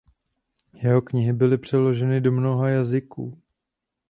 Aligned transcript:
Jeho 0.73 1.01
knihy 1.01 1.33
byl 1.33 1.57
přeloženy 1.57 2.21
do 2.21 2.31
mnoha 2.31 2.69
jazyků. 2.69 3.37